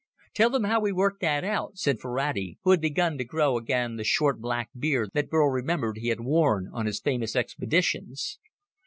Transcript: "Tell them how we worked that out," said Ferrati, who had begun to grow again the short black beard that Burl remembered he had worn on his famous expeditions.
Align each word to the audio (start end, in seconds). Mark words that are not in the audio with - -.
"Tell 0.33 0.49
them 0.49 0.63
how 0.63 0.81
we 0.81 0.91
worked 0.91 1.21
that 1.21 1.43
out," 1.43 1.77
said 1.77 1.99
Ferrati, 1.99 2.57
who 2.63 2.71
had 2.71 2.81
begun 2.81 3.19
to 3.19 3.23
grow 3.23 3.55
again 3.55 3.97
the 3.97 4.03
short 4.03 4.41
black 4.41 4.71
beard 4.75 5.09
that 5.13 5.29
Burl 5.29 5.49
remembered 5.51 5.99
he 5.99 6.07
had 6.09 6.21
worn 6.21 6.71
on 6.73 6.87
his 6.87 6.99
famous 6.99 7.35
expeditions. 7.35 8.39